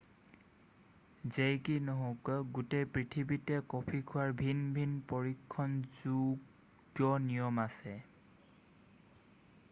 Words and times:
যেই 1.35 1.55
কি 1.65 1.73
নহওক 1.89 2.29
গোটেই 2.59 2.85
পৃথিৱীতে 2.95 3.59
কফি 3.73 3.99
খোৱাৰ 4.11 4.33
ভিন 4.39 4.63
ভিন 4.77 4.95
পৰীক্ষণযোগ্য 5.11 7.11
নিয়ম 7.27 7.61
আছে 7.65 7.93